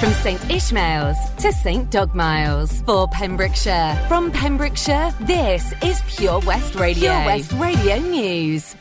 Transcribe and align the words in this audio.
From 0.00 0.12
St 0.14 0.50
Ishmael's 0.50 1.18
to 1.42 1.52
St 1.52 1.90
Dogmaels 1.90 2.82
for 2.86 3.06
Pembrokeshire. 3.08 4.02
From 4.08 4.30
Pembrokeshire, 4.32 5.12
this 5.20 5.74
is 5.82 6.00
Pure 6.08 6.40
West 6.46 6.74
Radio. 6.74 7.10
Pure 7.10 7.26
West 7.26 7.52
Radio 7.52 7.98
News. 7.98 8.76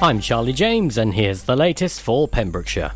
I'm 0.00 0.20
Charlie 0.20 0.54
James, 0.54 0.96
and 0.96 1.12
here's 1.12 1.42
the 1.42 1.54
latest 1.54 2.00
for 2.00 2.26
Pembrokeshire. 2.26 2.92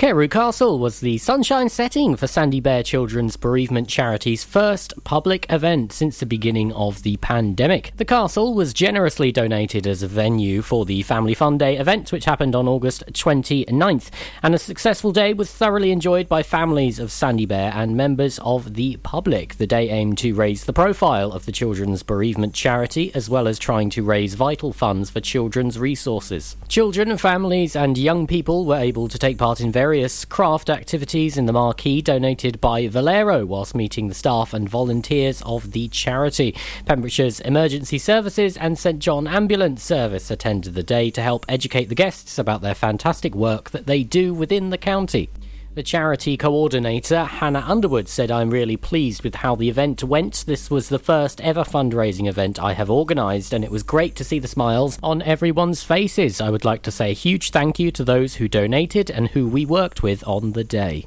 Carew 0.00 0.28
Castle 0.28 0.78
was 0.78 1.00
the 1.00 1.18
sunshine 1.18 1.68
setting 1.68 2.16
for 2.16 2.26
Sandy 2.26 2.58
Bear 2.58 2.82
Children's 2.82 3.36
Bereavement 3.36 3.86
Charity's 3.86 4.42
first 4.42 4.94
public 5.04 5.44
event 5.50 5.92
since 5.92 6.18
the 6.18 6.24
beginning 6.24 6.72
of 6.72 7.02
the 7.02 7.18
pandemic. 7.18 7.92
The 7.98 8.06
castle 8.06 8.54
was 8.54 8.72
generously 8.72 9.30
donated 9.30 9.86
as 9.86 10.02
a 10.02 10.08
venue 10.08 10.62
for 10.62 10.86
the 10.86 11.02
Family 11.02 11.34
Fun 11.34 11.58
Day 11.58 11.76
event, 11.76 12.12
which 12.12 12.24
happened 12.24 12.56
on 12.56 12.66
August 12.66 13.04
29th, 13.12 14.08
and 14.42 14.54
a 14.54 14.58
successful 14.58 15.12
day 15.12 15.34
was 15.34 15.52
thoroughly 15.52 15.90
enjoyed 15.90 16.30
by 16.30 16.42
families 16.42 16.98
of 16.98 17.12
Sandy 17.12 17.44
Bear 17.44 17.70
and 17.74 17.94
members 17.94 18.38
of 18.38 18.76
the 18.76 18.96
public. 19.02 19.56
The 19.56 19.66
day 19.66 19.90
aimed 19.90 20.16
to 20.18 20.32
raise 20.32 20.64
the 20.64 20.72
profile 20.72 21.30
of 21.30 21.44
the 21.44 21.52
Children's 21.52 22.02
Bereavement 22.02 22.54
Charity, 22.54 23.14
as 23.14 23.28
well 23.28 23.46
as 23.46 23.58
trying 23.58 23.90
to 23.90 24.02
raise 24.02 24.32
vital 24.32 24.72
funds 24.72 25.10
for 25.10 25.20
children's 25.20 25.78
resources. 25.78 26.56
Children, 26.68 27.18
families, 27.18 27.76
and 27.76 27.98
young 27.98 28.26
people 28.26 28.64
were 28.64 28.78
able 28.78 29.06
to 29.06 29.18
take 29.18 29.36
part 29.36 29.60
in 29.60 29.70
various 29.70 29.89
various 29.90 30.24
craft 30.24 30.70
activities 30.70 31.36
in 31.36 31.46
the 31.46 31.52
marquee 31.52 32.00
donated 32.00 32.60
by 32.60 32.86
Valero 32.86 33.44
whilst 33.44 33.74
meeting 33.74 34.06
the 34.06 34.14
staff 34.14 34.54
and 34.54 34.68
volunteers 34.68 35.42
of 35.42 35.72
the 35.72 35.88
charity. 35.88 36.54
Pembrokeshire's 36.84 37.40
Emergency 37.40 37.98
Services 37.98 38.56
and 38.56 38.78
St 38.78 39.00
John 39.00 39.26
Ambulance 39.26 39.82
Service 39.82 40.30
attended 40.30 40.74
the 40.74 40.84
day 40.84 41.10
to 41.10 41.20
help 41.20 41.44
educate 41.48 41.88
the 41.88 41.96
guests 41.96 42.38
about 42.38 42.62
their 42.62 42.72
fantastic 42.72 43.34
work 43.34 43.70
that 43.70 43.88
they 43.88 44.04
do 44.04 44.32
within 44.32 44.70
the 44.70 44.78
county. 44.78 45.28
The 45.72 45.84
charity 45.84 46.36
coordinator, 46.36 47.22
Hannah 47.22 47.64
Underwood, 47.64 48.08
said, 48.08 48.28
I'm 48.28 48.50
really 48.50 48.76
pleased 48.76 49.22
with 49.22 49.36
how 49.36 49.54
the 49.54 49.68
event 49.68 50.02
went. 50.02 50.44
This 50.44 50.68
was 50.68 50.88
the 50.88 50.98
first 50.98 51.40
ever 51.42 51.62
fundraising 51.62 52.28
event 52.28 52.60
I 52.60 52.72
have 52.72 52.90
organised, 52.90 53.52
and 53.52 53.62
it 53.62 53.70
was 53.70 53.84
great 53.84 54.16
to 54.16 54.24
see 54.24 54.40
the 54.40 54.48
smiles 54.48 54.98
on 55.00 55.22
everyone's 55.22 55.84
faces. 55.84 56.40
I 56.40 56.50
would 56.50 56.64
like 56.64 56.82
to 56.82 56.90
say 56.90 57.12
a 57.12 57.14
huge 57.14 57.52
thank 57.52 57.78
you 57.78 57.92
to 57.92 58.02
those 58.02 58.34
who 58.34 58.48
donated 58.48 59.12
and 59.12 59.28
who 59.28 59.46
we 59.46 59.64
worked 59.64 60.02
with 60.02 60.26
on 60.26 60.52
the 60.52 60.64
day. 60.64 61.06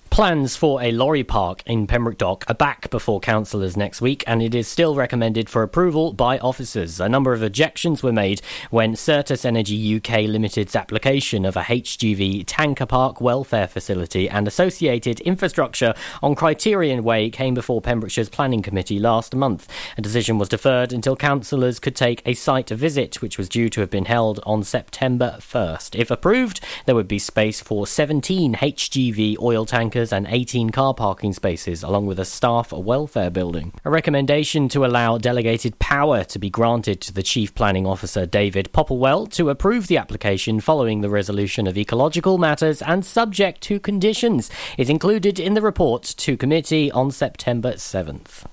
Plans 0.10 0.56
for 0.56 0.82
a 0.82 0.92
lorry 0.92 1.24
park 1.24 1.62
in 1.68 1.86
Pembroke 1.86 2.18
Dock 2.18 2.46
are 2.48 2.56
back 2.56 2.90
before 2.90 3.20
councillors 3.20 3.78
next 3.78 4.02
week, 4.02 4.24
and 4.26 4.42
it 4.42 4.56
is 4.56 4.68
still 4.68 4.96
recommended 4.96 5.48
for 5.48 5.62
approval 5.62 6.12
by 6.12 6.40
officers. 6.40 7.00
A 7.00 7.08
number 7.08 7.34
of 7.34 7.44
objections 7.44 8.02
were 8.02 8.12
made 8.12 8.42
when 8.72 8.94
Certas 8.94 9.46
Energy 9.46 9.96
UK 9.96 10.28
Limited's 10.28 10.76
application 10.76 11.46
of 11.46 11.56
a 11.56 11.62
HGV 11.62 12.46
tanker 12.48 12.88
park 12.88 13.22
welfare 13.22 13.68
facility 13.68 14.28
and 14.28 14.48
associated 14.48 15.20
infrastructure 15.20 15.94
on 16.24 16.34
Criterion 16.34 17.04
Way 17.04 17.30
came 17.30 17.54
before 17.54 17.80
Pembrokeshire's 17.80 18.30
Planning 18.30 18.64
Committee 18.64 19.00
last 19.00 19.36
month. 19.36 19.68
A 19.98 20.02
decision 20.02 20.40
was 20.40 20.50
deferred 20.50 20.94
until 20.94 21.16
councillors 21.16 21.80
could 21.80 21.96
take 21.96 22.24
a 22.26 22.34
site 22.34 22.70
visit, 22.70 23.22
which 23.22 23.38
was 23.38 23.50
due 23.50 23.70
to 23.70 23.82
have 23.82 23.92
been 23.92 24.06
held 24.06 24.40
on 24.48 24.64
September 24.64 25.38
1st. 25.40 25.96
If 25.96 26.10
approved, 26.10 26.60
there 26.88 26.96
would 26.96 27.08
be 27.08 27.20
space 27.20 27.62
for 27.62 27.86
17 27.86 28.56
HGV 28.56 29.38
oil 29.40 29.66
tankers 29.66 29.97
and 29.98 30.28
18 30.30 30.70
car 30.70 30.94
parking 30.94 31.34
spaces, 31.34 31.84
along 31.84 32.06
with 32.06 32.20
a 32.20 32.26
staff 32.26 32.72
welfare 32.72 33.30
building. 33.30 33.74
A 33.86 33.90
recommendation 33.90 34.70
to 34.70 34.86
allow 34.86 35.18
delegated 35.18 35.80
power 35.80 36.24
to 36.26 36.40
be 36.40 36.50
granted 36.50 37.02
to 37.02 37.14
the 37.14 37.24
Chief 37.24 37.56
Planning 37.56 37.88
Officer 37.88 38.26
David 38.26 38.70
Popplewell 38.74 39.32
to 39.32 39.50
approve 39.50 39.88
the 39.88 39.98
application 39.98 40.60
following 40.60 41.02
the 41.02 41.10
resolution 41.10 41.68
of 41.68 41.78
ecological 41.78 42.38
matters 42.38 42.82
and 42.82 43.06
subject 43.06 43.62
to 43.62 43.80
conditions 43.80 44.50
is 44.78 44.90
included 44.90 45.40
in 45.40 45.54
the 45.54 45.62
report 45.62 46.04
to 46.04 46.38
committee 46.38 46.92
on 46.92 47.12
September 47.12 47.74
7th. 47.74 48.46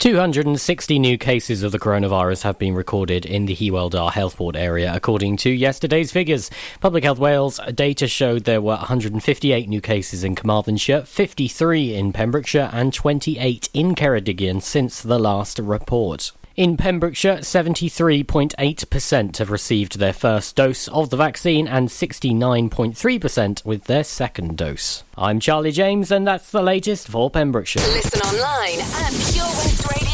260 0.00 0.98
new 0.98 1.18
cases 1.18 1.62
of 1.62 1.72
the 1.72 1.78
coronavirus 1.78 2.44
have 2.44 2.58
been 2.58 2.74
recorded 2.74 3.26
in 3.26 3.44
the 3.44 3.54
Hywel 3.54 3.90
Dda 3.90 4.10
Health 4.10 4.38
Board 4.38 4.56
area, 4.56 4.90
according 4.94 5.36
to 5.36 5.50
yesterday's 5.50 6.10
figures. 6.10 6.50
Public 6.80 7.04
Health 7.04 7.18
Wales 7.18 7.60
data 7.74 8.08
showed 8.08 8.44
there 8.44 8.62
were 8.62 8.76
158 8.76 9.68
new 9.68 9.82
cases 9.82 10.24
in 10.24 10.34
Carmarthenshire, 10.34 11.02
53 11.02 11.94
in 11.94 12.14
Pembrokeshire, 12.14 12.70
and 12.72 12.94
28 12.94 13.68
in 13.74 13.94
Ceredigion 13.94 14.62
since 14.62 15.02
the 15.02 15.18
last 15.18 15.58
report. 15.58 16.32
In 16.60 16.76
Pembrokeshire, 16.76 17.38
73.8% 17.38 19.36
have 19.38 19.50
received 19.50 19.98
their 19.98 20.12
first 20.12 20.56
dose 20.56 20.88
of 20.88 21.08
the 21.08 21.16
vaccine 21.16 21.66
and 21.66 21.88
69.3% 21.88 23.64
with 23.64 23.84
their 23.84 24.04
second 24.04 24.58
dose. 24.58 25.02
I'm 25.16 25.40
Charlie 25.40 25.72
James, 25.72 26.10
and 26.10 26.26
that's 26.26 26.50
the 26.50 26.60
latest 26.60 27.08
for 27.08 27.30
Pembrokeshire. 27.30 27.80
Listen 27.80 28.20
online 28.20 28.78
at 28.78 29.10
purewestradio.com. 29.32 30.09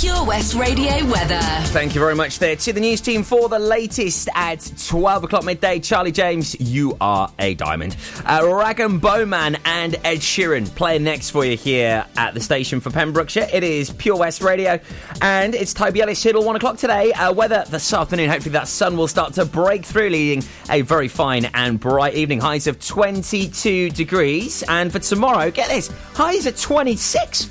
Pure 0.00 0.24
West 0.24 0.54
Radio 0.54 1.04
weather. 1.10 1.38
Thank 1.66 1.94
you 1.94 2.00
very 2.00 2.14
much 2.14 2.38
there 2.38 2.56
to 2.56 2.72
the 2.72 2.80
news 2.80 3.02
team 3.02 3.22
for 3.22 3.50
the 3.50 3.58
latest 3.58 4.30
at 4.34 4.72
12 4.86 5.24
o'clock 5.24 5.44
midday. 5.44 5.78
Charlie 5.78 6.10
James, 6.10 6.58
you 6.58 6.96
are 7.02 7.30
a 7.38 7.52
diamond. 7.54 7.96
Uh, 8.24 8.40
Rag'n'Bone 8.40 9.28
Man 9.28 9.58
and 9.66 9.96
Ed 10.02 10.20
Sheeran 10.20 10.74
playing 10.74 11.04
next 11.04 11.28
for 11.28 11.44
you 11.44 11.54
here 11.54 12.06
at 12.16 12.32
the 12.32 12.40
station 12.40 12.80
for 12.80 12.88
Pembrokeshire. 12.90 13.46
It 13.52 13.62
is 13.62 13.90
Pure 13.90 14.16
West 14.16 14.40
Radio, 14.40 14.80
and 15.20 15.54
it's 15.54 15.74
Toby 15.74 16.00
Ellis 16.00 16.22
here 16.22 16.32
till 16.32 16.44
1 16.44 16.56
o'clock 16.56 16.78
today. 16.78 17.12
Uh, 17.12 17.32
weather 17.34 17.64
this 17.68 17.92
afternoon, 17.92 18.30
hopefully 18.30 18.52
that 18.52 18.68
sun 18.68 18.96
will 18.96 19.08
start 19.08 19.34
to 19.34 19.44
break 19.44 19.84
through, 19.84 20.08
leading 20.08 20.42
a 20.70 20.80
very 20.80 21.08
fine 21.08 21.44
and 21.52 21.78
bright 21.78 22.14
evening. 22.14 22.40
Highs 22.40 22.66
of 22.66 22.80
22 22.80 23.90
degrees, 23.90 24.62
and 24.66 24.90
for 24.90 24.98
tomorrow, 24.98 25.50
get 25.50 25.68
this, 25.68 25.88
highs 26.14 26.46
at 26.46 26.56
26. 26.56 27.50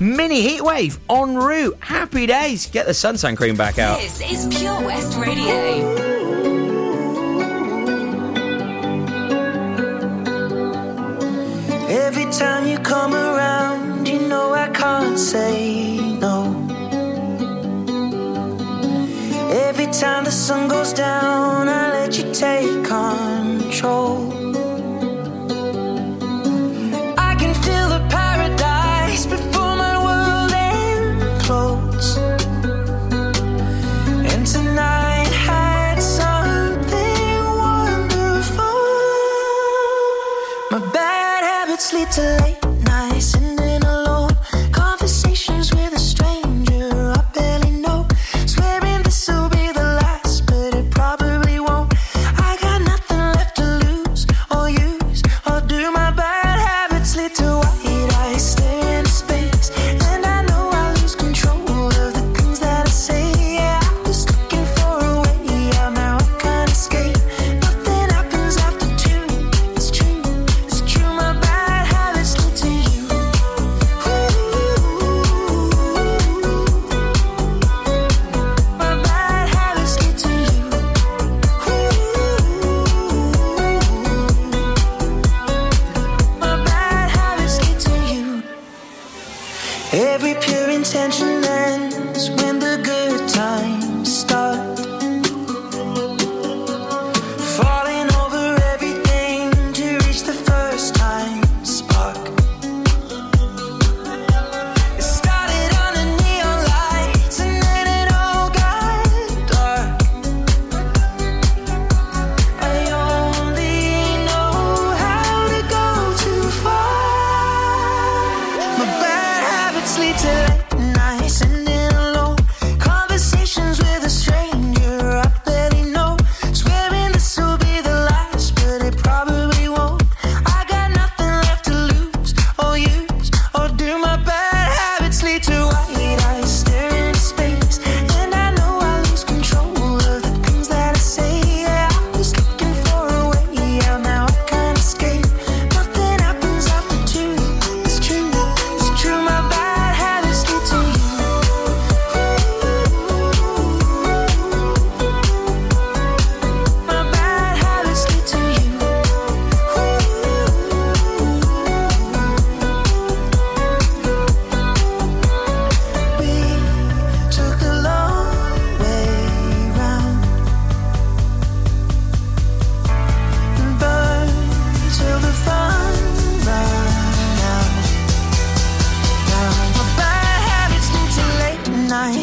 Mini 0.00 0.40
heatwave 0.40 0.98
en 1.10 1.36
route. 1.36 1.76
Happy 1.80 2.24
days. 2.24 2.66
Get 2.70 2.86
the 2.86 2.92
suntan 2.92 3.36
cream 3.36 3.54
back 3.54 3.78
out. 3.78 4.00
This 4.00 4.22
is 4.22 4.48
Pure 4.56 4.80
West 4.86 5.14
Radio. 5.18 5.98
Every 11.90 12.32
time 12.32 12.66
you 12.66 12.78
come 12.78 13.12
around, 13.12 14.08
you 14.08 14.20
know 14.20 14.54
I 14.54 14.68
can't 14.70 15.18
say 15.18 15.98
no. 16.18 16.44
Every 19.68 19.92
time 19.92 20.24
the 20.24 20.32
sun 20.32 20.68
goes 20.68 20.94
down, 20.94 21.68
I 21.68 21.90
let 21.92 22.16
you 22.16 22.32
take 22.32 22.84
control. 22.86 24.39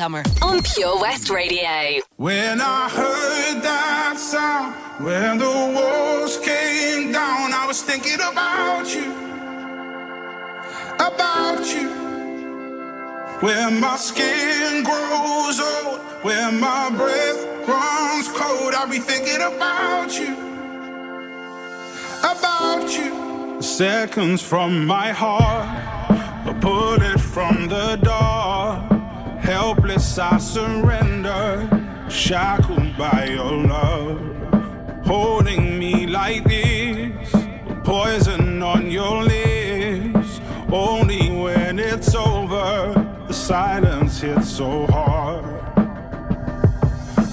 Summer 0.00 0.22
on 0.40 0.62
Pure 0.62 0.98
West 0.98 1.28
Radio. 1.28 2.00
When 2.16 2.58
I 2.62 2.88
heard 2.88 3.60
that 3.60 4.14
sound, 4.16 4.74
when 5.04 5.36
the 5.36 5.54
walls 5.76 6.38
came 6.38 7.12
down, 7.12 7.52
I 7.52 7.66
was 7.66 7.82
thinking 7.82 8.20
about 8.32 8.86
you, 8.94 9.08
about 11.10 11.66
you. 11.74 11.88
Where 13.44 13.70
my 13.70 13.96
skin 13.96 14.84
grows 14.84 15.60
old, 15.60 15.98
where 16.24 16.50
my 16.50 16.88
breath 17.00 17.40
runs 17.68 18.28
cold, 18.28 18.72
I'll 18.72 18.88
be 18.88 19.00
thinking 19.00 19.42
about 19.52 20.18
you, 20.18 20.32
about 22.34 22.88
you. 22.98 23.60
Seconds 23.60 24.40
from 24.40 24.86
my 24.86 25.12
heart, 25.12 25.68
a 26.46 26.54
bullet 26.54 27.20
from 27.20 27.68
the 27.68 27.96
dark 27.96 28.89
Helpless, 29.50 30.16
I 30.16 30.38
surrender, 30.38 31.68
shackled 32.08 32.96
by 32.96 33.30
your 33.34 33.66
love. 33.66 35.04
Holding 35.04 35.76
me 35.76 36.06
like 36.06 36.44
this, 36.44 37.34
poison 37.82 38.62
on 38.62 38.92
your 38.92 39.24
lips. 39.24 40.40
Only 40.70 41.32
when 41.32 41.80
it's 41.80 42.14
over, 42.14 42.94
the 43.26 43.34
silence 43.34 44.20
hits 44.20 44.48
so 44.50 44.86
hard. 44.86 45.44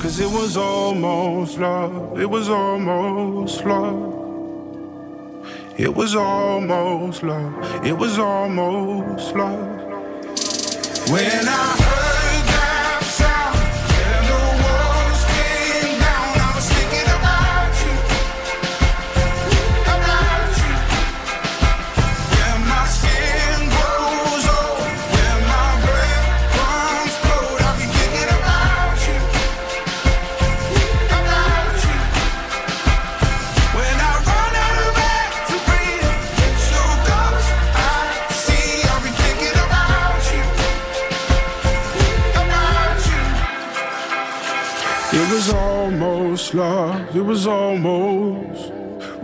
Cause 0.01 0.19
it 0.19 0.31
was 0.31 0.57
almost 0.57 1.59
love, 1.59 2.19
it 2.19 2.27
was 2.27 2.49
almost 2.49 3.63
love. 3.63 4.15
It 5.77 5.93
was 5.93 6.15
almost 6.15 7.21
love, 7.21 7.85
it 7.85 7.95
was 7.95 8.17
almost 8.17 9.35
love. 9.35 9.77
When 11.11 11.47
I 11.47 11.86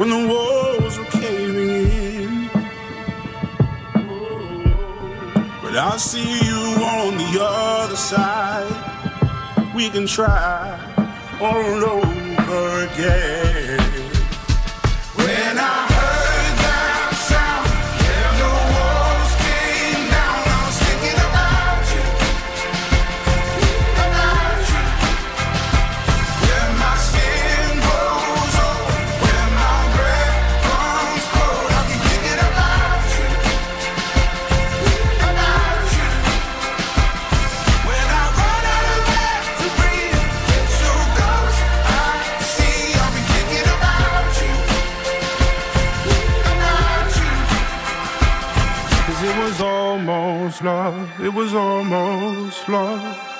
when 0.00 0.08
the 0.08 0.28
walls 0.32 0.98
were 0.98 1.04
caving 1.04 1.68
in. 1.68 2.50
But 5.62 5.76
I 5.76 5.94
see 5.98 6.38
you 6.46 6.62
on 6.82 7.18
the 7.18 7.38
other 7.38 7.96
side. 7.96 9.74
We 9.74 9.90
can 9.90 10.06
try 10.06 10.80
all 11.38 11.84
over 11.84 12.86
again. 12.86 13.49
It 51.22 51.34
was 51.34 51.52
almost 51.52 52.66
love. 52.66 53.30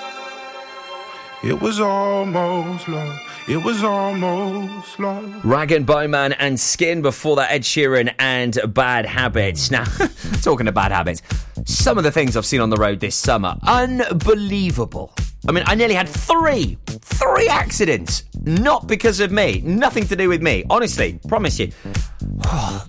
It 1.43 1.59
was 1.59 1.79
almost 1.79 2.87
love. 2.87 3.19
It 3.47 3.57
was 3.57 3.83
almost 3.83 4.99
love. 4.99 5.43
Rag 5.43 5.71
and 5.71 5.83
Bowman 5.83 6.33
and 6.33 6.59
Skin 6.59 7.01
before 7.01 7.37
that 7.37 7.51
Ed 7.51 7.63
Sheeran 7.63 8.13
and 8.19 8.59
Bad 8.67 9.07
Habits. 9.07 9.71
Now, 9.71 9.85
talking 10.43 10.67
of 10.67 10.75
bad 10.75 10.91
habits, 10.91 11.23
some 11.65 11.97
of 11.97 12.03
the 12.03 12.11
things 12.11 12.37
I've 12.37 12.45
seen 12.45 12.61
on 12.61 12.69
the 12.69 12.77
road 12.77 12.99
this 12.99 13.15
summer, 13.15 13.55
unbelievable. 13.63 15.11
I 15.47 15.51
mean, 15.51 15.63
I 15.65 15.73
nearly 15.73 15.95
had 15.95 16.07
three, 16.07 16.77
three 16.85 17.47
accidents. 17.47 18.25
Not 18.43 18.85
because 18.85 19.19
of 19.19 19.31
me. 19.31 19.61
Nothing 19.65 20.05
to 20.07 20.15
do 20.15 20.29
with 20.29 20.43
me. 20.43 20.65
Honestly, 20.69 21.19
promise 21.27 21.59
you. 21.59 21.71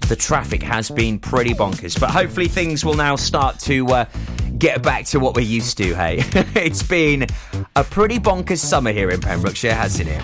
the 0.08 0.16
traffic 0.18 0.62
has 0.62 0.90
been 0.90 1.18
pretty 1.18 1.54
bonkers, 1.54 1.98
but 1.98 2.10
hopefully 2.10 2.48
things 2.48 2.84
will 2.84 2.94
now 2.94 3.16
start 3.16 3.58
to 3.60 3.86
uh, 3.88 4.04
get 4.62 4.80
back 4.80 5.04
to 5.04 5.18
what 5.18 5.34
we're 5.34 5.40
used 5.40 5.76
to, 5.76 5.92
hey? 5.92 6.18
it's 6.54 6.84
been 6.84 7.26
a 7.74 7.82
pretty 7.82 8.20
bonkers 8.20 8.58
summer 8.58 8.92
here 8.92 9.10
in 9.10 9.20
Pembrokeshire, 9.20 9.74
hasn't 9.74 10.08
it? 10.08 10.22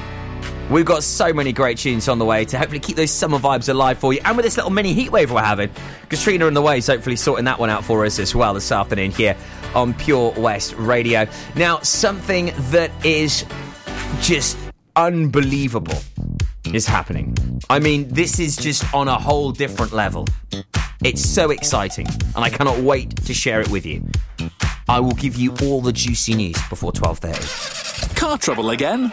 We've 0.71 0.85
got 0.85 1.03
so 1.03 1.33
many 1.33 1.53
great 1.53 1.79
tunes 1.79 2.09
on 2.09 2.21
the 2.21 2.25
way 2.25 2.45
to 2.45 2.57
hopefully 2.57 2.79
keep 2.79 2.95
those 2.95 3.11
summer 3.11 3.41
vibes 3.41 3.69
alive 3.69 3.99
for 3.99 4.13
you. 4.13 4.21
And 4.25 4.37
with 4.37 4.45
this 4.45 4.57
little 4.57 4.71
mini 4.71 4.95
heatwave 4.95 5.31
we're 5.31 5.43
having, 5.43 5.71
Katrina 6.09 6.47
and 6.47 6.57
the 6.57 6.63
Waves 6.63 6.87
hopefully 6.87 7.17
sorting 7.17 7.47
that 7.47 7.59
one 7.59 7.69
out 7.69 7.83
for 7.83 8.07
us 8.07 8.21
as 8.21 8.33
well 8.33 8.55
this 8.55 8.71
afternoon 8.71 9.11
here 9.11 9.37
on 9.75 9.93
Pure 9.93 10.35
West 10.37 10.73
Radio. 10.77 11.27
Now, 11.57 11.81
something 11.81 12.53
that 12.71 12.93
is 13.05 13.45
just 14.21 14.57
unbelievable 14.95 15.99
is 16.73 16.87
happening. 16.87 17.37
I 17.71 17.79
mean, 17.79 18.09
this 18.09 18.39
is 18.39 18.57
just 18.57 18.93
on 18.95 19.09
a 19.09 19.19
whole 19.19 19.53
different 19.53 19.93
level. 19.93 20.27
It's 21.05 21.25
so 21.25 21.51
exciting, 21.51 22.07
and 22.35 22.45
I 22.45 22.51
cannot 22.51 22.79
wait 22.79 23.17
to 23.25 23.35
share 23.35 23.61
it 23.61 23.69
with 23.71 23.87
you. 23.87 24.05
I 24.89 25.01
will 25.01 25.13
give 25.13 25.37
you 25.37 25.55
all 25.63 25.81
the 25.81 25.93
juicy 25.93 26.35
news 26.35 26.59
before 26.69 26.93
12:30. 26.93 28.17
Car 28.17 28.39
trouble 28.39 28.71
again? 28.71 29.13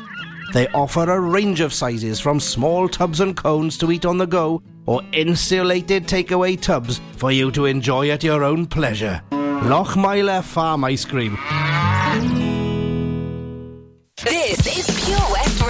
They 0.53 0.67
offer 0.69 1.09
a 1.09 1.19
range 1.19 1.61
of 1.61 1.73
sizes 1.73 2.19
from 2.19 2.39
small 2.39 2.89
tubs 2.89 3.21
and 3.21 3.35
cones 3.35 3.77
to 3.77 3.91
eat 3.91 4.05
on 4.05 4.17
the 4.17 4.27
go 4.27 4.61
or 4.85 5.01
insulated 5.13 6.07
takeaway 6.07 6.59
tubs 6.59 6.99
for 7.15 7.31
you 7.31 7.51
to 7.51 7.65
enjoy 7.65 8.09
at 8.09 8.23
your 8.23 8.43
own 8.43 8.65
pleasure. 8.65 9.21
Lochmeyler 9.31 10.43
Farm 10.43 10.83
Ice 10.83 11.05
Cream. 11.05 11.37
This 14.23 14.77
is 14.77 15.05
Pure 15.05 15.31
West 15.31 15.60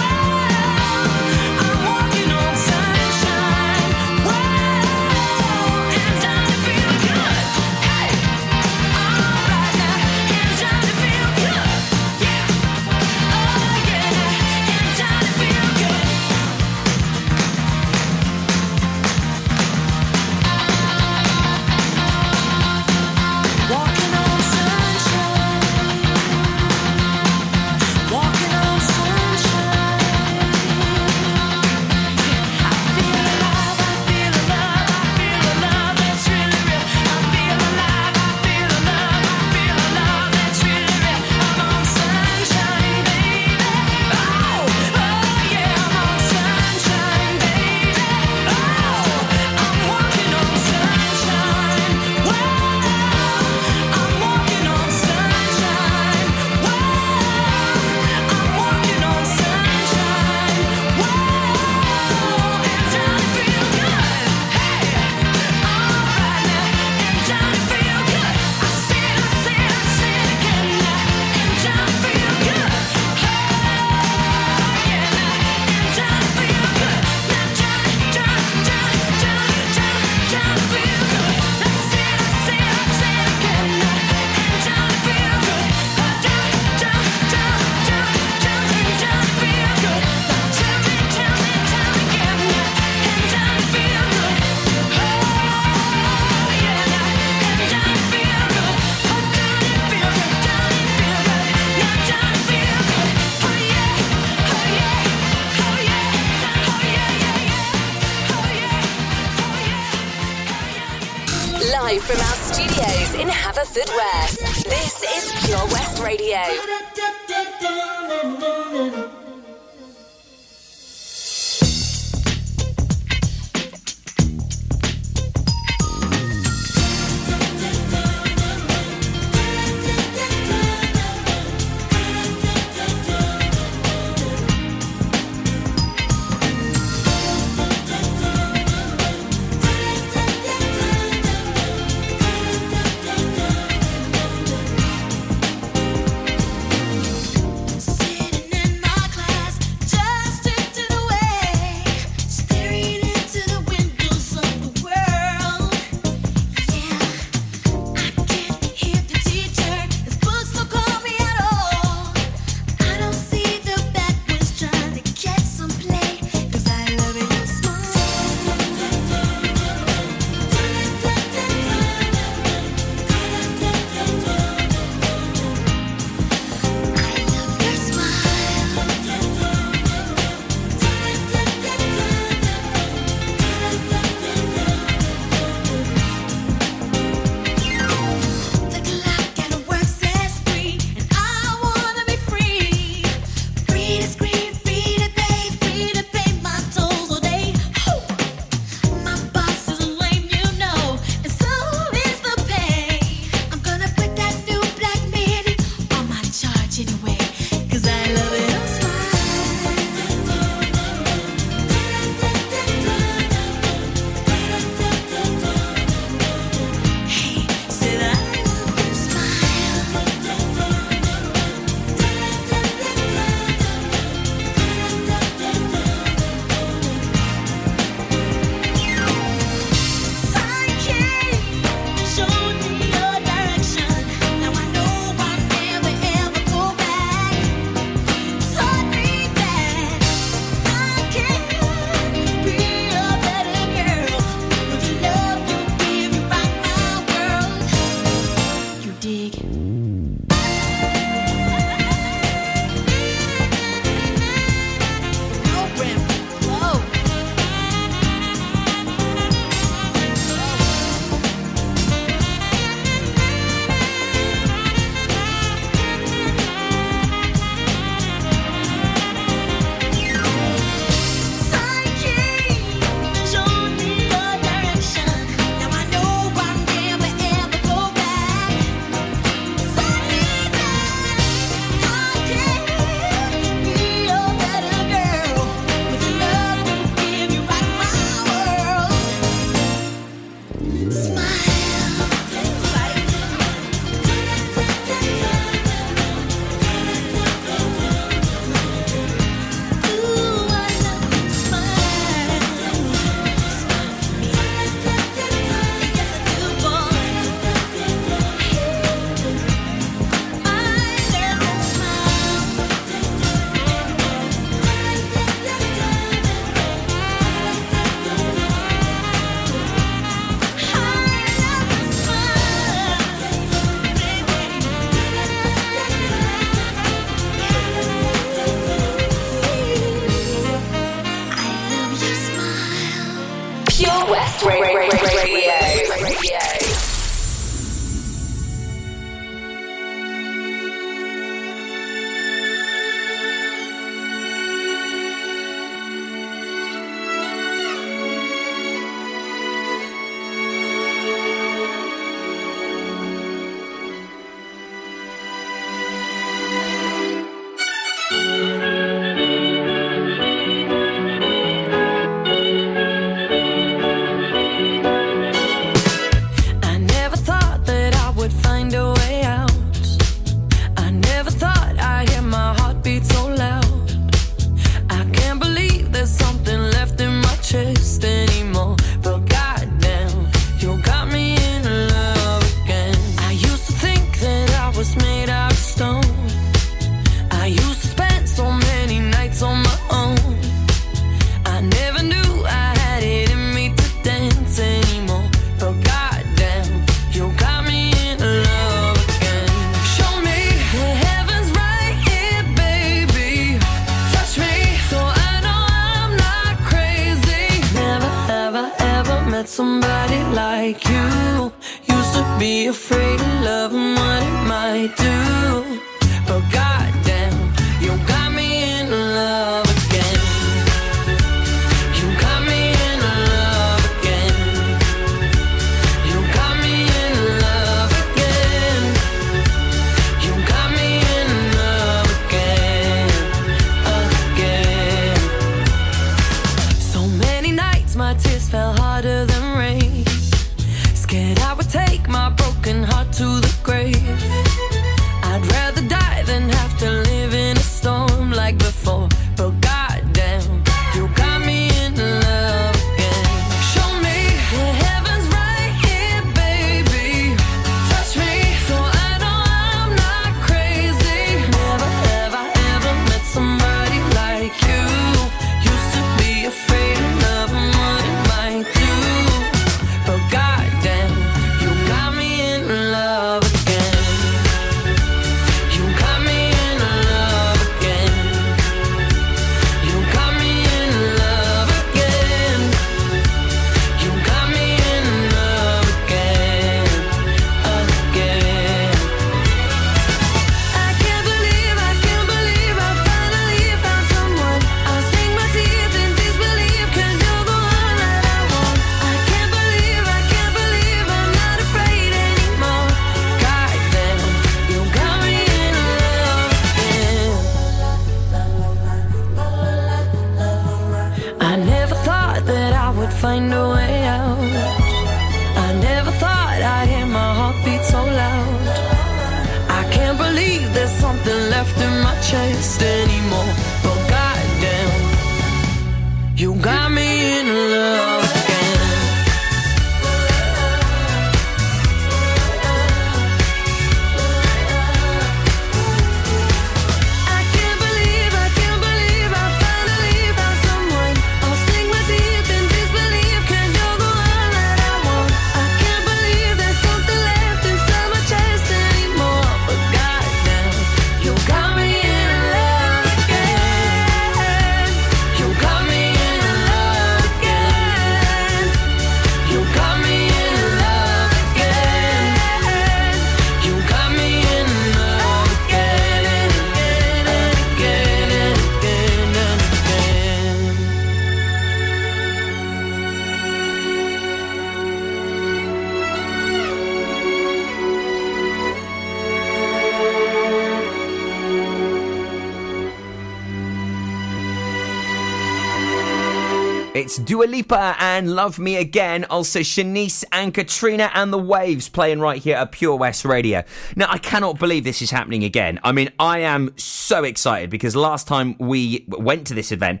Dua 587.18 587.44
Lipa 587.44 587.96
and 587.98 588.34
Love 588.34 588.58
Me 588.58 588.76
Again. 588.76 589.24
Also, 589.24 589.60
Shanice 589.60 590.24
and 590.32 590.54
Katrina 590.54 591.10
and 591.14 591.32
the 591.32 591.38
Waves 591.38 591.88
playing 591.88 592.20
right 592.20 592.40
here 592.40 592.56
at 592.56 592.72
Pure 592.72 592.96
West 592.96 593.24
Radio. 593.24 593.62
Now, 593.96 594.06
I 594.08 594.18
cannot 594.18 594.58
believe 594.58 594.84
this 594.84 595.02
is 595.02 595.10
happening 595.10 595.44
again. 595.44 595.80
I 595.82 595.92
mean, 595.92 596.10
I 596.18 596.40
am 596.40 596.76
so 596.76 597.24
excited 597.24 597.70
because 597.70 597.96
last 597.96 598.26
time 598.26 598.56
we 598.58 599.04
went 599.08 599.46
to 599.48 599.54
this 599.54 599.72
event, 599.72 600.00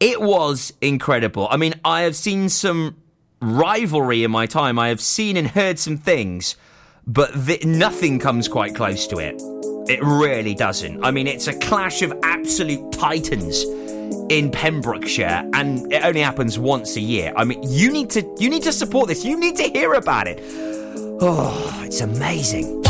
it 0.00 0.20
was 0.20 0.72
incredible. 0.80 1.48
I 1.50 1.56
mean, 1.56 1.74
I 1.84 2.02
have 2.02 2.14
seen 2.14 2.48
some 2.48 2.96
rivalry 3.40 4.24
in 4.24 4.30
my 4.30 4.46
time. 4.46 4.78
I 4.78 4.88
have 4.88 5.00
seen 5.00 5.36
and 5.36 5.48
heard 5.48 5.78
some 5.78 5.96
things, 5.96 6.56
but 7.06 7.32
th- 7.46 7.64
nothing 7.64 8.18
comes 8.18 8.48
quite 8.48 8.74
close 8.74 9.06
to 9.08 9.18
it. 9.18 9.40
It 9.90 10.02
really 10.02 10.54
doesn't. 10.54 11.02
I 11.02 11.10
mean, 11.10 11.26
it's 11.26 11.46
a 11.46 11.58
clash 11.58 12.02
of 12.02 12.12
absolute 12.22 12.92
titans 12.92 13.64
in 14.28 14.50
Pembrokeshire, 14.50 15.48
and 15.54 15.92
it 15.92 16.04
only 16.04 16.20
happens 16.20 16.58
once 16.58 16.96
a 16.96 17.00
year. 17.00 17.32
I 17.36 17.44
mean, 17.44 17.60
you 17.62 17.90
need 17.90 18.10
to 18.10 18.26
you 18.38 18.50
need 18.50 18.62
to 18.64 18.72
support 18.72 19.08
this. 19.08 19.24
You 19.24 19.38
need 19.38 19.56
to 19.56 19.64
hear 19.64 19.94
about 19.94 20.26
it. 20.26 20.40
Oh, 21.20 21.80
it's 21.84 22.00
amazing. 22.00 22.82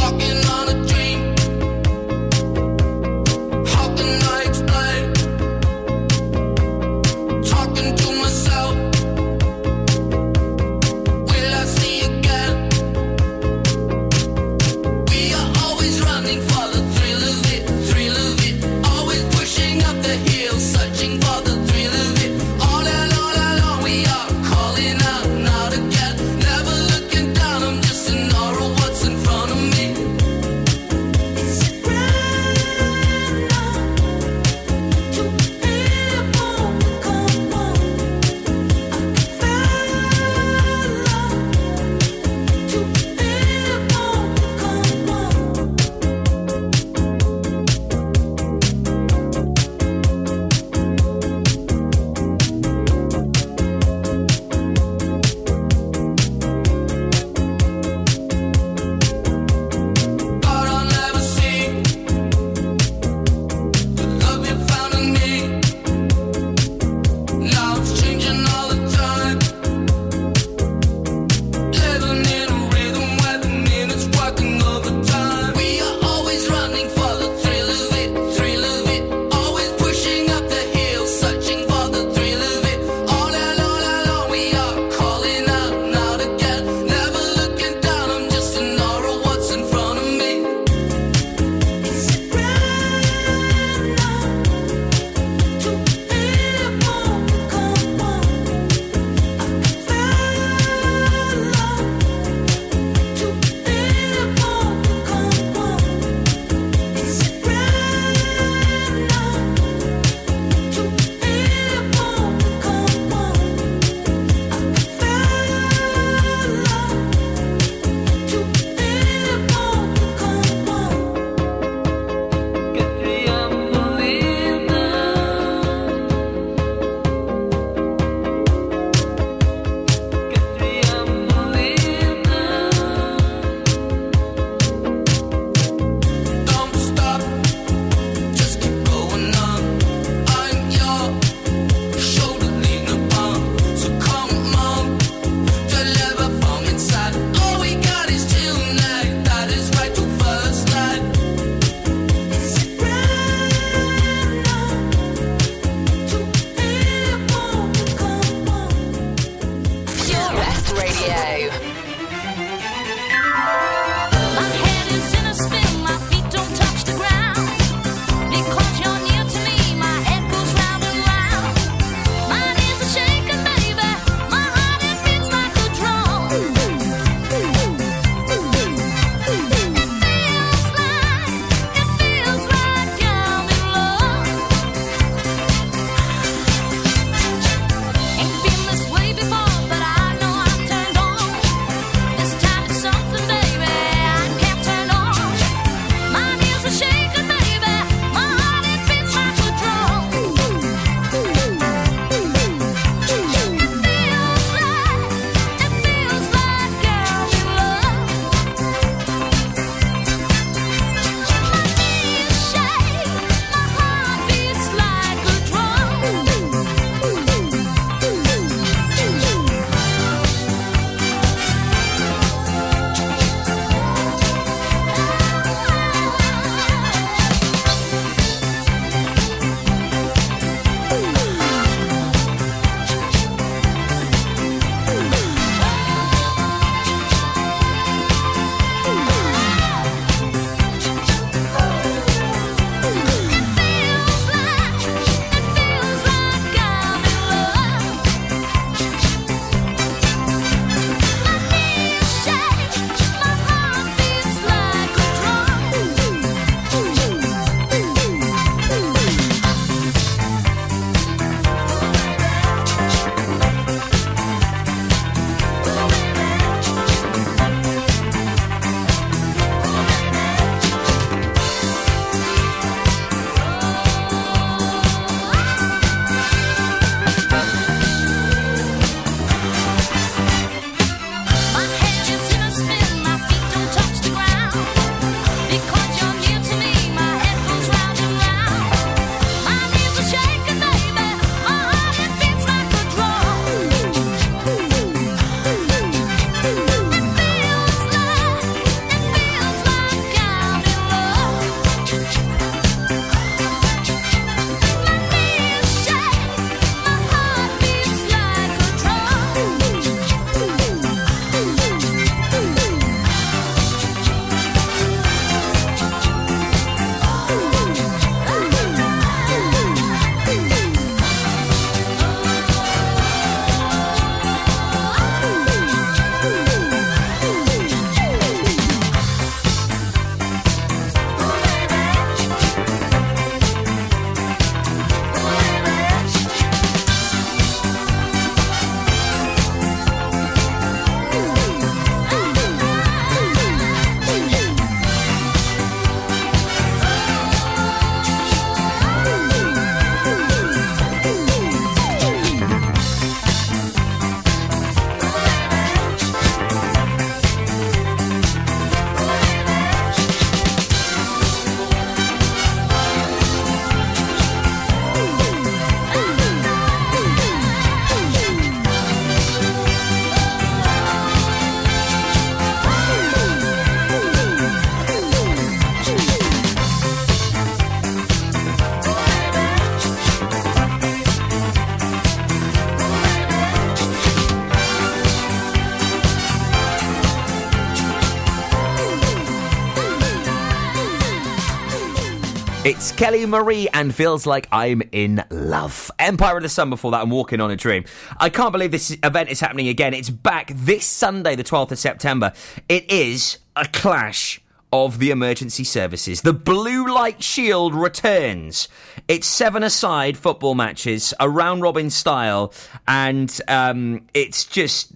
Kelly 392.99 393.27
Marie 393.27 393.69
and 393.73 393.95
feels 393.95 394.27
like 394.27 394.49
I'm 394.51 394.83
in 394.91 395.23
love. 395.31 395.89
Empire 396.01 396.39
of 396.39 396.43
the 396.43 396.49
Sun 396.49 396.69
before 396.69 396.91
that 396.91 397.03
and 397.03 397.13
Walking 397.13 397.41
on 397.41 397.49
a 397.49 397.55
Dream. 397.55 397.85
I 398.17 398.29
can't 398.29 398.51
believe 398.51 398.73
this 398.73 398.91
event 399.05 399.31
is 399.31 399.39
happening 399.39 399.69
again. 399.69 399.95
It's 399.95 400.11
back 400.11 400.51
this 400.53 400.85
Sunday, 400.85 401.37
the 401.37 401.45
12th 401.45 401.71
of 401.71 401.79
September. 401.79 402.33
It 402.69 402.91
is 402.91 403.39
a 403.55 403.69
clash 403.69 404.41
of 404.73 404.99
the 404.99 405.13
emergency 405.13 405.63
services. 405.63 406.23
The 406.23 406.33
Blue 406.33 406.93
Light 406.93 407.23
Shield 407.23 407.73
returns. 407.73 408.69
It's 409.07 409.29
seven 409.29 409.63
aside 409.63 410.19
football 410.19 410.57
matches, 410.57 411.15
a 411.21 411.31
round 411.31 411.63
robin 411.63 411.91
style, 411.91 412.53
and 412.89 413.41
um, 413.47 414.09
it's 414.13 414.45
just 414.45 414.91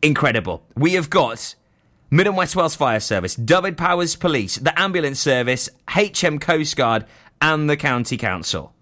incredible. 0.00 0.62
We 0.76 0.92
have 0.92 1.10
got 1.10 1.56
Mid 2.10 2.26
and 2.26 2.36
West 2.36 2.54
Wales 2.54 2.76
Fire 2.76 3.00
Service, 3.00 3.34
Dyfed 3.34 3.76
Powys 3.76 4.14
Police, 4.14 4.56
the 4.56 4.78
Ambulance 4.78 5.18
Service, 5.18 5.68
HM 5.88 6.38
Coast 6.38 6.76
Guard, 6.76 7.04
and 7.42 7.68
the 7.68 7.76
County 7.76 8.16
Council. 8.16 8.72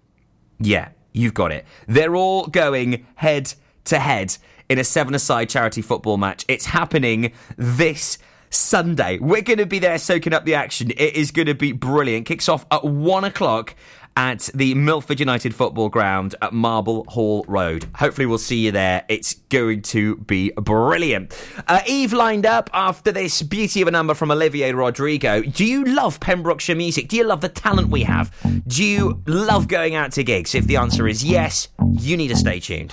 Yeah, 0.59 0.89
you've 1.11 1.33
got 1.33 1.51
it. 1.51 1.65
They're 1.87 2.15
all 2.15 2.45
going 2.45 3.05
head 3.15 3.53
to 3.85 3.99
head 3.99 4.37
in 4.69 4.77
a 4.77 4.83
seven 4.83 5.15
aside 5.15 5.49
charity 5.49 5.81
football 5.81 6.17
match. 6.17 6.45
It's 6.47 6.67
happening 6.67 7.33
this 7.57 8.19
Sunday. 8.49 9.17
We're 9.19 9.41
going 9.41 9.59
to 9.59 9.65
be 9.65 9.79
there 9.79 9.97
soaking 9.97 10.33
up 10.33 10.45
the 10.45 10.55
action. 10.55 10.91
It 10.91 11.15
is 11.15 11.31
going 11.31 11.47
to 11.47 11.55
be 11.55 11.71
brilliant. 11.71 12.25
Kicks 12.27 12.47
off 12.47 12.65
at 12.71 12.83
one 12.83 13.23
o'clock 13.23 13.75
at 14.17 14.49
the 14.53 14.73
Milford 14.75 15.19
United 15.19 15.53
Football 15.53 15.89
Ground 15.89 16.35
at 16.41 16.53
Marble 16.53 17.05
Hall 17.09 17.45
Road. 17.47 17.87
Hopefully, 17.95 18.25
we'll 18.25 18.37
see 18.37 18.65
you 18.65 18.71
there. 18.71 19.03
It's 19.09 19.35
going 19.49 19.81
to 19.83 20.17
be 20.17 20.51
brilliant. 20.51 21.35
Uh, 21.67 21.81
Eve 21.85 22.13
lined 22.13 22.45
up 22.45 22.69
after 22.73 23.11
this 23.11 23.41
beauty 23.41 23.81
of 23.81 23.87
a 23.87 23.91
number 23.91 24.13
from 24.13 24.31
Olivia 24.31 24.73
Rodrigo. 24.75 25.41
Do 25.41 25.65
you 25.65 25.83
love 25.85 26.19
Pembrokeshire 26.19 26.75
music? 26.75 27.09
Do 27.09 27.17
you 27.17 27.23
love 27.25 27.41
the 27.41 27.49
talent 27.49 27.89
we 27.89 28.03
have? 28.03 28.33
Do 28.67 28.83
you 28.83 29.21
love 29.27 29.67
going 29.67 29.95
out 29.95 30.11
to 30.13 30.23
gigs? 30.23 30.55
If 30.55 30.67
the 30.67 30.77
answer 30.77 31.07
is 31.07 31.23
yes, 31.23 31.67
you 31.91 32.17
need 32.17 32.29
to 32.29 32.35
stay 32.35 32.59
tuned. 32.59 32.91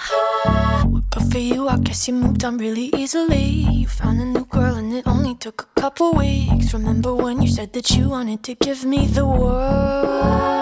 Good 1.11 1.31
for 1.31 1.39
you, 1.39 1.69
I 1.69 1.79
guess 1.79 2.09
you 2.09 2.15
moved 2.15 2.45
on 2.45 2.59
really 2.59 2.91
easily. 2.97 3.45
You 3.45 3.87
found 3.87 4.21
a 4.21 4.25
new 4.25 4.45
girl 4.47 4.75
and 4.77 4.93
it 4.93 5.07
only 5.07 5.35
took 5.35 5.69
a 5.77 5.81
couple 5.81 6.15
weeks. 6.15 6.73
Remember 6.73 7.15
when 7.15 7.43
you 7.43 7.49
said 7.49 7.73
that 7.75 7.91
you 7.91 8.09
wanted 8.09 8.43
to 8.45 8.55
give 8.55 8.85
me 8.85 9.07
the 9.07 9.27
world? 9.27 10.62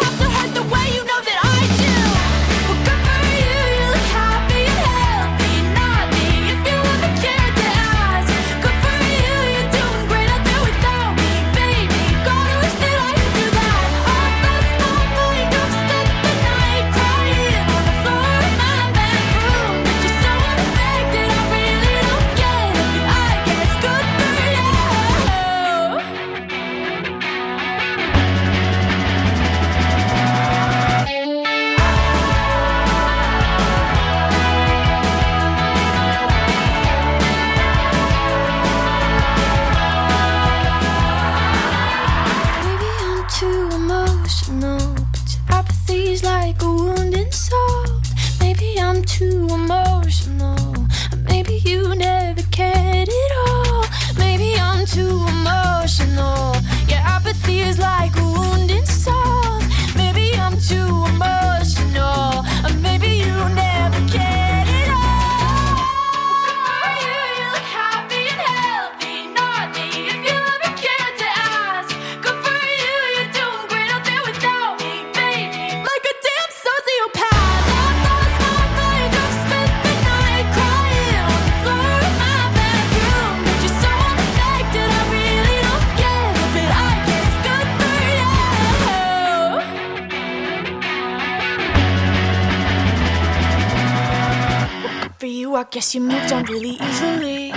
guess 95.81 95.95
you 95.95 96.01
moved 96.01 96.31
on 96.31 96.43
really 96.43 96.77
easily. 96.79 97.51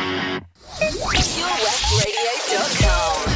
PureWestRadio.com. 0.81 3.31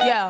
Yo, 0.00 0.28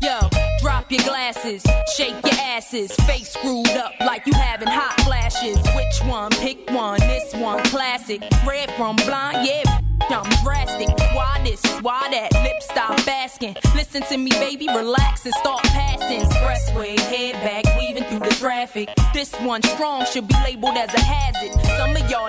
yo, 0.00 0.20
drop 0.60 0.92
your 0.92 1.02
glasses, 1.02 1.64
shake 1.96 2.14
your 2.24 2.38
asses, 2.38 2.94
face 3.08 3.32
screwed 3.32 3.66
up 3.70 3.90
like 4.02 4.24
you 4.26 4.32
having 4.34 4.68
hot 4.68 4.94
flashes. 5.00 5.56
Which 5.74 6.00
one? 6.08 6.30
Pick 6.30 6.70
one. 6.70 7.00
This 7.00 7.34
one, 7.34 7.64
classic. 7.64 8.22
Red 8.46 8.70
from 8.76 8.94
blind, 8.94 9.44
yeah. 9.44 9.80
I'm 10.08 10.44
drastic. 10.44 10.88
Why 11.14 11.40
this? 11.44 11.62
Why 11.80 12.08
that? 12.10 12.32
Lip 12.42 12.62
stop 12.62 13.06
asking. 13.06 13.56
Listen 13.74 14.02
to 14.02 14.16
me, 14.16 14.30
baby, 14.30 14.66
relax 14.68 15.24
and 15.24 15.34
start 15.34 15.62
passing. 15.64 16.20
Expressway, 16.20 16.98
head 16.98 17.34
back, 17.34 17.64
weaving 17.78 18.04
through 18.04 18.28
the 18.28 18.34
traffic. 18.36 18.88
This 19.12 19.34
one 19.40 19.62
strong 19.62 20.04
should 20.06 20.26
be 20.28 20.34
labeled 20.44 20.76
as 20.76 20.92
a 20.94 21.00
hazard. 21.00 21.52
Some 21.76 21.96
of 21.96 22.10
y'all 22.10 22.28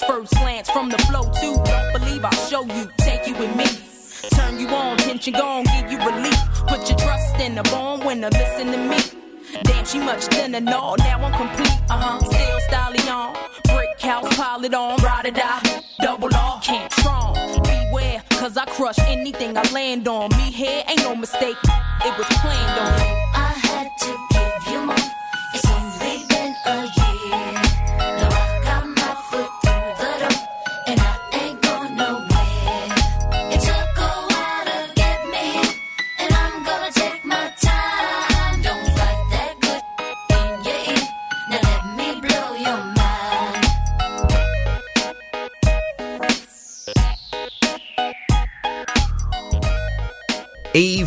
The 0.00 0.06
first 0.06 0.32
glance 0.34 0.70
from 0.70 0.88
the 0.88 0.98
flow 0.98 1.30
too. 1.40 1.54
Don't 1.64 1.92
believe 1.92 2.24
I'll 2.24 2.48
show 2.48 2.64
you. 2.64 2.88
Take 2.98 3.26
you 3.26 3.34
with 3.34 3.54
me. 3.56 3.64
Turn 4.30 4.58
you 4.58 4.68
on, 4.68 4.96
tension 4.98 5.32
gone, 5.32 5.64
give 5.64 5.90
you 5.90 5.98
relief. 5.98 6.38
Put 6.68 6.88
your 6.88 6.98
trust 6.98 7.36
in 7.38 7.58
a 7.58 7.62
born 7.64 8.04
winner, 8.04 8.30
listen 8.30 8.72
to 8.72 8.78
me. 8.78 8.98
Damn, 9.64 9.84
she 9.84 9.98
much 9.98 10.24
thinner, 10.26 10.60
no, 10.60 10.94
now 10.98 11.24
I'm 11.24 11.32
complete. 11.32 11.80
Uh 11.90 11.98
huh, 11.98 12.18
still 12.20 12.60
styling 12.60 13.08
on. 13.08 13.34
Brick 13.64 14.00
house, 14.00 14.36
pile 14.36 14.64
it 14.64 14.74
on, 14.74 14.96
ride 14.98 15.26
or 15.26 15.30
die. 15.30 15.82
Double 16.00 16.34
R, 16.34 16.60
can't 16.60 16.92
strong. 16.92 17.34
Beware, 17.62 18.22
cause 18.30 18.56
I 18.56 18.66
crush 18.66 18.98
anything 19.00 19.56
I 19.56 19.62
land 19.72 20.06
on. 20.08 20.30
Me 20.30 20.50
here 20.50 20.82
ain't 20.88 21.00
no 21.00 21.14
mistake, 21.14 21.56
it 22.04 22.18
was 22.18 22.26
planned 22.40 22.80
on. 22.80 23.29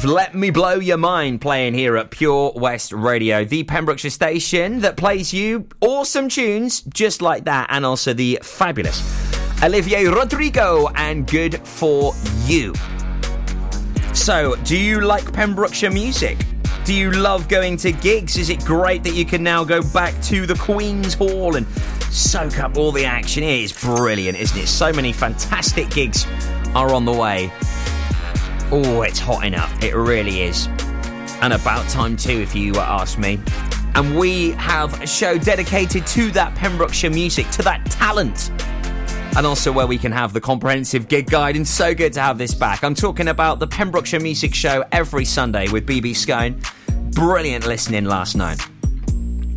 Let 0.04 0.36
me 0.36 0.50
blow 0.50 0.74
your 0.76 0.98
mind 0.98 1.40
playing 1.40 1.76
here 1.76 1.96
at 1.96 2.12
Pure 2.12 2.54
West 2.58 2.92
Radio, 2.92 3.46
the 3.46 3.64
Pembrokeshire 3.64 4.12
station 4.12 4.82
that 4.82 4.98
plays 4.98 5.34
you 5.34 5.66
awesome 5.80 6.28
tunes 6.28 6.82
just 6.82 7.22
like 7.22 7.46
that, 7.46 7.68
and 7.70 7.86
also 7.86 8.12
the 8.14 8.38
fabulous 8.42 9.02
Olivia 9.64 10.12
Rodrigo 10.12 10.90
and 10.96 11.26
Good 11.26 11.66
for 11.66 12.14
You. 12.44 12.74
So, 14.14 14.56
do 14.66 14.78
you 14.78 15.00
like 15.00 15.32
Pembrokeshire 15.32 15.92
music? 15.92 16.38
Do 16.84 16.94
you 16.94 17.12
love 17.12 17.48
going 17.48 17.78
to 17.78 17.94
gigs? 17.94 18.36
Is 18.36 18.50
it 18.50 18.60
great 18.66 19.04
that 19.06 19.14
you 19.14 19.24
can 19.24 19.42
now 19.42 19.64
go 19.64 19.82
back 19.94 20.22
to 20.24 20.46
the 20.46 20.56
Queen's 20.56 21.14
Hall 21.14 21.56
and 21.56 21.66
soak 22.12 22.60
up 22.60 22.76
all 22.76 22.92
the 22.92 23.06
action? 23.06 23.42
It 23.44 23.62
is 23.62 23.72
brilliant, 23.72 24.38
isn't 24.38 24.58
it? 24.58 24.68
So 24.68 24.92
many 24.92 25.14
fantastic 25.14 25.90
gigs 25.92 26.28
are 26.76 26.94
on 26.94 27.06
the 27.06 27.14
way. 27.14 27.54
Oh, 28.72 29.02
it's 29.02 29.20
hotting 29.20 29.56
up. 29.56 29.70
It 29.84 29.96
really 29.96 30.44
is. 30.44 30.68
And 31.42 31.54
about 31.54 31.88
time 31.90 32.18
too, 32.18 32.40
if 32.40 32.56
you 32.56 32.74
ask 32.76 33.18
me. 33.18 33.40
And 33.96 34.18
we 34.18 34.52
have 34.52 35.02
a 35.02 35.08
show 35.08 35.38
dedicated 35.38 36.08
to 36.08 36.32
that 36.32 36.56
Pembrokeshire 36.56 37.12
music, 37.12 37.50
to 37.52 37.62
that 37.64 37.86
talent. 37.92 38.50
And 39.36 39.46
also 39.46 39.72
where 39.72 39.88
we 39.88 39.98
can 39.98 40.12
have 40.12 40.34
the 40.34 40.42
comprehensive 40.42 41.08
gig 41.08 41.30
guide. 41.30 41.56
And 41.56 41.68
so 41.68 41.94
good 41.94 42.14
to 42.14 42.22
have 42.22 42.38
this 42.38 42.54
back. 42.54 42.84
I'm 42.84 42.96
talking 42.96 43.28
about 43.28 43.60
the 43.60 43.68
Pembrokeshire 43.68 44.20
Music 44.20 44.56
Show 44.56 44.84
every 44.92 45.26
Sunday 45.26 45.68
with 45.70 45.86
BB 45.86 46.16
Scone. 46.16 46.62
Brilliant 47.12 47.68
listening 47.68 48.06
last 48.06 48.36
night. 48.36 48.60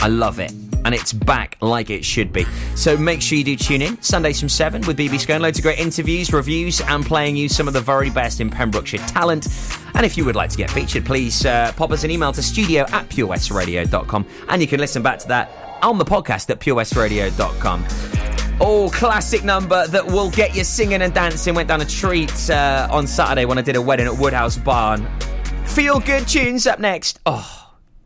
I 0.01 0.09
love 0.09 0.41
it. 0.41 0.66
And 0.87 0.95
it's 0.95 1.13
back 1.13 1.57
like 1.61 1.91
it 1.91 2.05
should 2.05 2.33
be. 2.33 2.47
So 2.77 2.97
make 2.97 3.21
sure 3.21 3.37
you 3.37 3.43
do 3.43 3.57
tune 3.57 3.83
in 3.83 4.01
Sundays 4.01 4.39
from 4.39 4.49
7 4.49 4.83
with 4.87 4.97
BB 4.97 5.19
Scone. 5.19 5.43
Loads 5.43 5.59
of 5.59 5.65
great 5.65 5.81
interviews, 5.81 6.33
reviews, 6.33 6.81
and 6.81 7.05
playing 7.05 7.35
you 7.35 7.49
some 7.49 7.67
of 7.67 7.75
the 7.75 7.81
very 7.81 8.09
best 8.09 8.41
in 8.41 8.51
Pembrokeshire 8.51 9.01
talent. 9.01 9.49
And 9.95 10.07
if 10.07 10.17
you 10.17 10.25
would 10.25 10.37
like 10.37 10.51
to 10.51 10.57
get 10.57 10.71
featured, 10.71 11.05
please 11.05 11.45
uh, 11.45 11.73
pop 11.77 11.91
us 11.91 12.05
an 12.05 12.13
email 12.13 12.33
to 12.33 12.41
studio 12.41 12.83
at 12.93 13.09
purewestradio.com. 13.09 14.27
And 14.49 14.63
you 14.63 14.69
can 14.69 14.79
listen 14.79 15.03
back 15.03 15.19
to 15.19 15.29
that 15.29 15.51
on 15.83 15.99
the 15.99 16.05
podcast 16.05 16.49
at 16.51 16.61
purewestradio.com. 16.61 17.85
Oh, 18.61 18.89
classic 18.91 19.43
number 19.43 19.89
that 19.89 20.07
will 20.07 20.31
get 20.31 20.55
you 20.55 20.63
singing 20.63 21.03
and 21.03 21.13
dancing. 21.13 21.57
Went 21.57 21.67
down 21.67 21.81
a 21.81 21.85
treat 21.85 22.49
uh, 22.49 22.87
on 22.93 23.09
Saturday 23.09 23.45
when 23.45 23.59
I 23.59 23.63
did 23.63 23.75
a 23.75 23.83
wedding 23.83 24.07
at 24.07 24.17
Woodhouse 24.17 24.57
Barn. 24.57 25.05
Feel 25.65 25.99
good 25.99 26.29
tunes 26.29 26.65
up 26.69 26.79
next. 26.79 27.19
Oh, 27.27 27.66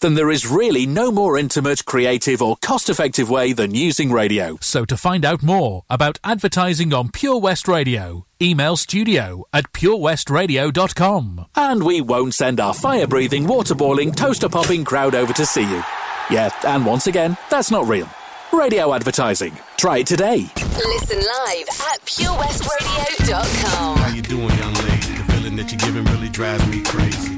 then 0.00 0.14
there 0.14 0.30
is 0.30 0.46
really 0.46 0.86
no 0.86 1.10
more 1.10 1.36
intimate, 1.36 1.84
creative, 1.84 2.40
or 2.40 2.56
cost 2.56 2.88
effective 2.88 3.28
way 3.28 3.52
than 3.52 3.74
using 3.74 4.12
radio. 4.12 4.56
So 4.60 4.84
to 4.84 4.96
find 4.96 5.24
out 5.24 5.42
more 5.42 5.84
about 5.90 6.18
advertising 6.22 6.92
on 6.92 7.10
Pure 7.10 7.40
West 7.40 7.66
Radio, 7.66 8.26
email 8.40 8.76
studio 8.76 9.44
at 9.52 9.72
purewestradio.com. 9.72 11.46
And 11.56 11.82
we 11.82 12.00
won't 12.00 12.34
send 12.34 12.60
our 12.60 12.74
fire 12.74 13.06
breathing, 13.06 13.46
water 13.46 13.74
boiling, 13.74 14.12
toaster 14.12 14.48
popping 14.48 14.84
crowd 14.84 15.14
over 15.14 15.32
to 15.32 15.44
see 15.46 15.68
you. 15.68 15.82
Yeah, 16.30 16.50
and 16.64 16.86
once 16.86 17.06
again, 17.06 17.36
that's 17.50 17.70
not 17.70 17.88
real. 17.88 18.08
Radio 18.52 18.94
advertising. 18.94 19.56
Try 19.76 19.98
it 19.98 20.06
today. 20.06 20.48
Listen 20.56 21.18
live 21.18 21.68
at 21.92 22.00
purewestradio.com. 22.04 23.98
How 23.98 24.14
you 24.14 24.22
doing, 24.22 24.48
young 24.48 24.74
lady? 24.74 25.16
The 25.16 25.24
feeling 25.32 25.56
that 25.56 25.70
you're 25.70 25.78
giving 25.80 26.04
really 26.12 26.28
drives 26.28 26.66
me 26.68 26.82
crazy. 26.82 27.37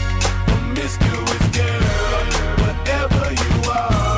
Promiscuous 0.73 1.47
girl, 1.49 1.81
whatever 2.63 3.33
you 3.33 3.71
are, 3.71 4.10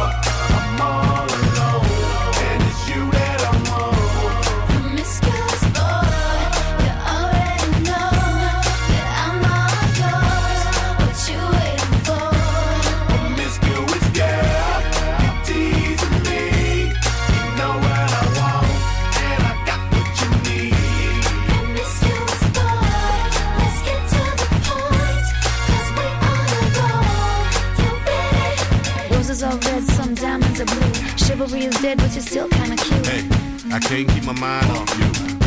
Chivalry 31.27 31.65
is 31.65 31.75
dead, 31.81 31.97
but 31.97 32.11
you're 32.13 32.21
still 32.21 32.49
kinda 32.49 32.75
cute. 32.75 33.07
Hey, 33.07 33.23
I 33.71 33.79
can't 33.79 34.07
keep 34.09 34.25
my 34.25 34.33
mind 34.33 34.69
off 34.71 34.99
you. 34.99 35.42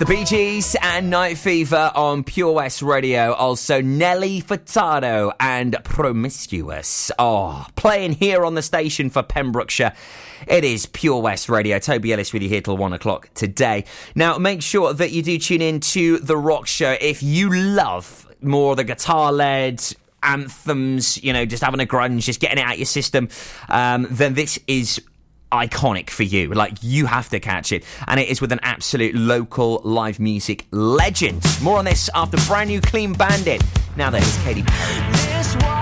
the 0.00 0.06
Bee 0.06 0.24
Gees 0.24 0.74
and 0.80 1.10
Night 1.10 1.36
Fever 1.36 1.92
on 1.94 2.24
Pure 2.24 2.52
West 2.52 2.80
Radio. 2.80 3.34
Also, 3.34 3.82
Nelly 3.82 4.40
Furtado 4.40 5.30
and 5.38 5.76
Promiscuous. 5.84 7.12
Oh, 7.18 7.66
playing 7.76 8.12
here 8.12 8.46
on 8.46 8.54
the 8.54 8.62
station 8.62 9.10
for 9.10 9.22
Pembrokeshire. 9.22 9.92
It 10.48 10.64
is 10.64 10.86
Pure 10.86 11.20
West 11.20 11.50
Radio. 11.50 11.78
Toby 11.78 12.14
Ellis 12.14 12.32
with 12.32 12.40
you 12.40 12.48
here 12.48 12.62
till 12.62 12.78
one 12.78 12.94
o'clock 12.94 13.28
today. 13.34 13.84
Now, 14.14 14.38
make 14.38 14.62
sure 14.62 14.94
that 14.94 15.10
you 15.10 15.22
do 15.22 15.36
tune 15.36 15.60
in 15.60 15.80
to 15.80 16.16
The 16.16 16.36
Rock 16.36 16.66
Show 16.66 16.96
if 16.98 17.22
you 17.22 17.52
love 17.52 18.26
more 18.40 18.76
the 18.76 18.84
guitar 18.84 19.30
led, 19.32 19.84
anthems, 20.22 21.22
you 21.22 21.34
know, 21.34 21.44
just 21.44 21.62
having 21.62 21.80
a 21.80 21.84
grunge, 21.84 22.22
just 22.22 22.40
getting 22.40 22.56
it 22.56 22.64
out 22.64 22.78
your 22.78 22.86
system, 22.86 23.28
um, 23.68 24.06
then 24.10 24.32
this 24.32 24.58
is 24.66 25.02
iconic 25.52 26.10
for 26.10 26.22
you. 26.22 26.48
Like, 26.48 26.74
you 26.82 27.06
have 27.06 27.28
to 27.30 27.40
catch 27.40 27.72
it. 27.72 27.84
And 28.06 28.20
it 28.20 28.28
is 28.28 28.40
with 28.40 28.52
an 28.52 28.60
absolute 28.62 29.14
local 29.14 29.80
live 29.84 30.20
music 30.20 30.66
legend. 30.70 31.44
More 31.62 31.78
on 31.78 31.84
this 31.84 32.10
after 32.14 32.36
brand 32.46 32.70
new 32.70 32.80
Clean 32.80 33.12
Bandit. 33.12 33.62
Now, 33.96 34.10
there 34.10 34.22
is 34.22 34.38
Katy 34.42 34.62
Perry. 34.62 35.79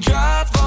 drive 0.00 0.59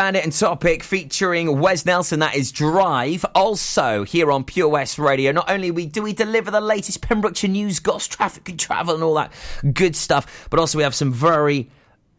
Bandit 0.00 0.24
and 0.24 0.32
Topic 0.32 0.82
featuring 0.82 1.60
Wes 1.60 1.84
Nelson. 1.84 2.20
That 2.20 2.34
is 2.34 2.50
Drive. 2.50 3.22
Also 3.34 4.02
here 4.02 4.32
on 4.32 4.44
Pure 4.44 4.70
West 4.70 4.98
Radio. 4.98 5.30
Not 5.30 5.50
only 5.50 5.70
we 5.70 5.84
do 5.84 6.02
we 6.02 6.14
deliver 6.14 6.50
the 6.50 6.58
latest 6.58 7.02
Pembrokeshire 7.02 7.50
news, 7.50 7.80
goss, 7.80 8.08
traffic 8.08 8.48
and 8.48 8.58
travel, 8.58 8.94
and 8.94 9.04
all 9.04 9.12
that 9.16 9.30
good 9.74 9.94
stuff, 9.94 10.48
but 10.48 10.58
also 10.58 10.78
we 10.78 10.84
have 10.84 10.94
some 10.94 11.12
very 11.12 11.68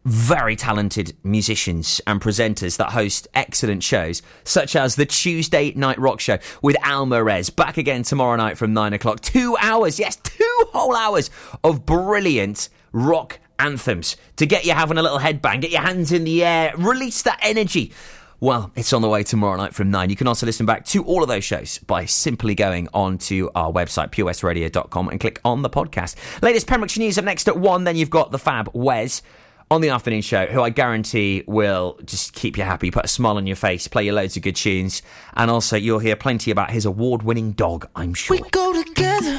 very 0.04 0.54
talented 0.54 1.16
musicians 1.24 2.00
and 2.06 2.20
presenters 2.20 2.76
that 2.76 2.90
host 2.90 3.26
excellent 3.34 3.82
shows, 3.82 4.22
such 4.44 4.76
as 4.76 4.94
the 4.94 5.04
Tuesday 5.04 5.72
Night 5.74 5.98
Rock 5.98 6.20
Show 6.20 6.38
with 6.62 6.76
Al 6.84 7.04
Morez. 7.04 7.50
Back 7.50 7.78
again 7.78 8.04
tomorrow 8.04 8.36
night 8.36 8.58
from 8.58 8.72
nine 8.72 8.92
o'clock. 8.92 9.22
Two 9.22 9.56
hours, 9.60 9.98
yes, 9.98 10.14
two 10.22 10.64
whole 10.72 10.94
hours 10.94 11.32
of 11.64 11.84
brilliant 11.84 12.68
rock 12.92 13.40
anthems 13.62 14.16
to 14.36 14.46
get 14.46 14.64
you 14.64 14.72
having 14.72 14.98
a 14.98 15.02
little 15.02 15.18
headbang, 15.18 15.60
get 15.60 15.70
your 15.70 15.82
hands 15.82 16.12
in 16.12 16.24
the 16.24 16.44
air, 16.44 16.74
release 16.76 17.22
that 17.22 17.38
energy. 17.42 17.92
Well, 18.40 18.72
it's 18.74 18.92
on 18.92 19.02
the 19.02 19.08
way 19.08 19.22
tomorrow 19.22 19.56
night 19.56 19.72
from 19.72 19.92
9. 19.92 20.10
You 20.10 20.16
can 20.16 20.26
also 20.26 20.46
listen 20.46 20.66
back 20.66 20.84
to 20.86 21.04
all 21.04 21.22
of 21.22 21.28
those 21.28 21.44
shows 21.44 21.78
by 21.78 22.06
simply 22.06 22.56
going 22.56 22.88
onto 22.92 23.48
our 23.54 23.72
website, 23.72 24.10
purewestradio.com, 24.10 25.08
and 25.10 25.20
click 25.20 25.40
on 25.44 25.62
the 25.62 25.70
podcast. 25.70 26.16
Latest 26.42 26.66
Pembrokeshire 26.66 27.04
News 27.04 27.18
up 27.18 27.24
next 27.24 27.46
at 27.46 27.56
1. 27.56 27.84
Then 27.84 27.94
you've 27.94 28.10
got 28.10 28.32
the 28.32 28.40
fab 28.40 28.68
Wes 28.74 29.22
on 29.70 29.80
the 29.80 29.90
afternoon 29.90 30.22
show, 30.22 30.46
who 30.46 30.60
I 30.60 30.70
guarantee 30.70 31.44
will 31.46 31.98
just 32.04 32.34
keep 32.34 32.58
you 32.58 32.64
happy, 32.64 32.90
put 32.90 33.04
a 33.04 33.08
smile 33.08 33.36
on 33.36 33.46
your 33.46 33.56
face, 33.56 33.86
play 33.88 34.04
you 34.04 34.12
loads 34.12 34.36
of 34.36 34.42
good 34.42 34.56
tunes, 34.56 35.02
and 35.34 35.50
also 35.50 35.76
you'll 35.76 36.00
hear 36.00 36.16
plenty 36.16 36.50
about 36.50 36.72
his 36.72 36.84
award 36.84 37.22
winning 37.22 37.52
dog, 37.52 37.88
I'm 37.96 38.12
sure. 38.12 38.36
We 38.36 38.50
go 38.50 38.82
together, 38.82 39.38